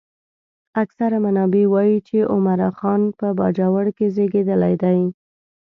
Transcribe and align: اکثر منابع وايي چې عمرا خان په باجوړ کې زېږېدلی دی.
اکثر 0.83 1.11
منابع 1.25 1.63
وايي 1.73 1.97
چې 2.07 2.29
عمرا 2.33 2.69
خان 2.77 3.01
په 3.19 3.27
باجوړ 3.39 3.85
کې 3.97 4.07
زېږېدلی 4.15 4.73
دی. 4.83 4.99